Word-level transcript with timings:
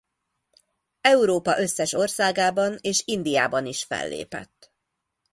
Európa 1.01 1.57
összes 1.59 1.93
országában 1.93 2.77
és 2.81 3.01
Indiában 3.05 3.65
is 3.65 3.83
fellépett. 3.83 4.73